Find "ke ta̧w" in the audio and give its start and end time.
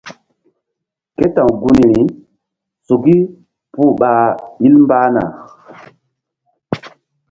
1.17-1.49